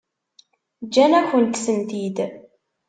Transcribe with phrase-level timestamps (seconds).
[0.85, 2.17] Ǧǧan-akent-tent-id.